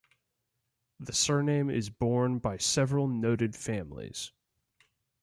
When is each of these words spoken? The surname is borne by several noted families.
The 0.99 1.13
surname 1.13 1.69
is 1.69 1.91
borne 1.91 2.39
by 2.39 2.57
several 2.57 3.07
noted 3.07 3.55
families. 3.55 4.31